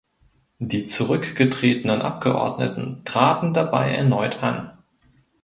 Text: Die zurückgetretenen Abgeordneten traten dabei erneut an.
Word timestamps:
Die 0.57 0.85
zurückgetretenen 0.85 2.01
Abgeordneten 2.01 3.03
traten 3.05 3.53
dabei 3.53 3.91
erneut 3.91 4.41
an. 4.41 4.75